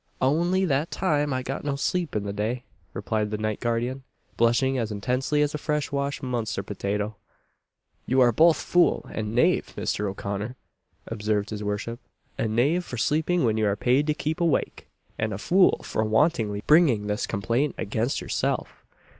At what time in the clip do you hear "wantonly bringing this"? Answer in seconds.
16.03-17.27